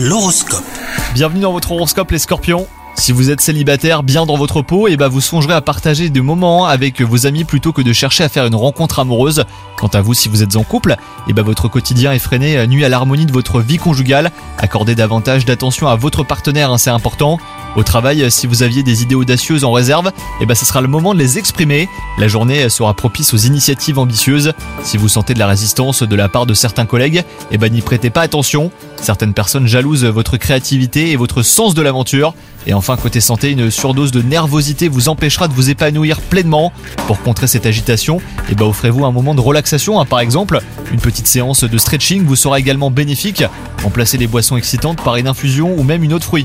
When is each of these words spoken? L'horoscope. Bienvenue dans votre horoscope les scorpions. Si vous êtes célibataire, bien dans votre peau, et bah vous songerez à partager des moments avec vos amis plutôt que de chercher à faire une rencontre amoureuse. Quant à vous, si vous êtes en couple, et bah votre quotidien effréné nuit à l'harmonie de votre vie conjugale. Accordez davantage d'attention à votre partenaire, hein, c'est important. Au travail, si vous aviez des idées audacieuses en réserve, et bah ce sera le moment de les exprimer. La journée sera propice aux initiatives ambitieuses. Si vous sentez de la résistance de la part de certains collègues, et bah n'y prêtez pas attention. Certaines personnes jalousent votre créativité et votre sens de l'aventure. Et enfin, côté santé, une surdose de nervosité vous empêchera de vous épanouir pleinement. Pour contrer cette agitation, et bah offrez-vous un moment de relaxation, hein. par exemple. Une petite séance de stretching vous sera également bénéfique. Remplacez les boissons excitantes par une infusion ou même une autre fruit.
L'horoscope. 0.00 0.62
Bienvenue 1.12 1.40
dans 1.40 1.50
votre 1.50 1.72
horoscope 1.72 2.12
les 2.12 2.20
scorpions. 2.20 2.68
Si 2.94 3.10
vous 3.10 3.30
êtes 3.30 3.40
célibataire, 3.40 4.04
bien 4.04 4.26
dans 4.26 4.36
votre 4.36 4.62
peau, 4.62 4.86
et 4.86 4.96
bah 4.96 5.08
vous 5.08 5.20
songerez 5.20 5.54
à 5.54 5.60
partager 5.60 6.08
des 6.08 6.20
moments 6.20 6.66
avec 6.66 7.00
vos 7.00 7.26
amis 7.26 7.42
plutôt 7.42 7.72
que 7.72 7.82
de 7.82 7.92
chercher 7.92 8.22
à 8.22 8.28
faire 8.28 8.46
une 8.46 8.54
rencontre 8.54 9.00
amoureuse. 9.00 9.44
Quant 9.76 9.88
à 9.88 10.00
vous, 10.00 10.14
si 10.14 10.28
vous 10.28 10.44
êtes 10.44 10.54
en 10.54 10.62
couple, 10.62 10.94
et 11.26 11.32
bah 11.32 11.42
votre 11.42 11.66
quotidien 11.66 12.12
effréné 12.12 12.64
nuit 12.68 12.84
à 12.84 12.88
l'harmonie 12.88 13.26
de 13.26 13.32
votre 13.32 13.60
vie 13.60 13.78
conjugale. 13.78 14.30
Accordez 14.56 14.94
davantage 14.94 15.44
d'attention 15.44 15.88
à 15.88 15.96
votre 15.96 16.22
partenaire, 16.22 16.70
hein, 16.70 16.78
c'est 16.78 16.90
important. 16.90 17.38
Au 17.78 17.84
travail, 17.84 18.28
si 18.28 18.48
vous 18.48 18.64
aviez 18.64 18.82
des 18.82 19.04
idées 19.04 19.14
audacieuses 19.14 19.62
en 19.62 19.70
réserve, 19.70 20.10
et 20.40 20.46
bah 20.46 20.56
ce 20.56 20.64
sera 20.64 20.80
le 20.80 20.88
moment 20.88 21.14
de 21.14 21.18
les 21.20 21.38
exprimer. 21.38 21.88
La 22.18 22.26
journée 22.26 22.68
sera 22.70 22.92
propice 22.92 23.32
aux 23.34 23.36
initiatives 23.36 24.00
ambitieuses. 24.00 24.52
Si 24.82 24.96
vous 24.96 25.08
sentez 25.08 25.32
de 25.32 25.38
la 25.38 25.46
résistance 25.46 26.02
de 26.02 26.16
la 26.16 26.28
part 26.28 26.44
de 26.44 26.54
certains 26.54 26.86
collègues, 26.86 27.22
et 27.52 27.56
bah 27.56 27.68
n'y 27.68 27.80
prêtez 27.80 28.10
pas 28.10 28.22
attention. 28.22 28.72
Certaines 28.96 29.32
personnes 29.32 29.68
jalousent 29.68 30.04
votre 30.06 30.38
créativité 30.38 31.12
et 31.12 31.16
votre 31.16 31.42
sens 31.42 31.74
de 31.74 31.80
l'aventure. 31.80 32.34
Et 32.66 32.74
enfin, 32.74 32.96
côté 32.96 33.20
santé, 33.20 33.52
une 33.52 33.70
surdose 33.70 34.10
de 34.10 34.22
nervosité 34.22 34.88
vous 34.88 35.08
empêchera 35.08 35.46
de 35.46 35.54
vous 35.54 35.70
épanouir 35.70 36.20
pleinement. 36.20 36.72
Pour 37.06 37.22
contrer 37.22 37.46
cette 37.46 37.64
agitation, 37.64 38.20
et 38.50 38.56
bah 38.56 38.64
offrez-vous 38.64 39.04
un 39.04 39.12
moment 39.12 39.36
de 39.36 39.40
relaxation, 39.40 40.00
hein. 40.00 40.04
par 40.04 40.18
exemple. 40.18 40.58
Une 40.92 40.98
petite 40.98 41.28
séance 41.28 41.62
de 41.62 41.78
stretching 41.78 42.24
vous 42.24 42.34
sera 42.34 42.58
également 42.58 42.90
bénéfique. 42.90 43.44
Remplacez 43.84 44.18
les 44.18 44.26
boissons 44.26 44.56
excitantes 44.56 45.00
par 45.00 45.14
une 45.14 45.28
infusion 45.28 45.76
ou 45.78 45.84
même 45.84 46.02
une 46.02 46.12
autre 46.12 46.26
fruit. 46.26 46.44